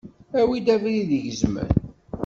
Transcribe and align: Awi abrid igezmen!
Awi 0.39 0.59
abrid 0.73 1.09
igezmen! 1.17 1.69